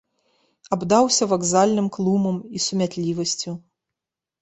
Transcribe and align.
Абдаўся 0.77 1.23
вакзальным 1.35 1.87
клумам 1.99 2.43
і 2.59 2.65
сумятлівасцю. 2.67 3.51